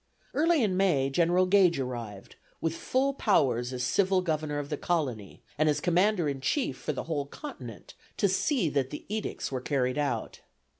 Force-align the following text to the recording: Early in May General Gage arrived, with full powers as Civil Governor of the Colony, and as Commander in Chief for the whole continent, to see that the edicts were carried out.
Early 0.33 0.63
in 0.63 0.75
May 0.75 1.11
General 1.11 1.45
Gage 1.45 1.79
arrived, 1.79 2.35
with 2.59 2.73
full 2.75 3.13
powers 3.13 3.71
as 3.71 3.83
Civil 3.83 4.21
Governor 4.23 4.57
of 4.57 4.69
the 4.69 4.75
Colony, 4.77 5.43
and 5.59 5.69
as 5.69 5.79
Commander 5.79 6.27
in 6.27 6.41
Chief 6.41 6.75
for 6.75 6.91
the 6.91 7.03
whole 7.03 7.27
continent, 7.27 7.93
to 8.17 8.27
see 8.27 8.67
that 8.69 8.89
the 8.89 9.05
edicts 9.09 9.51
were 9.51 9.61
carried 9.61 9.99
out. 9.99 10.41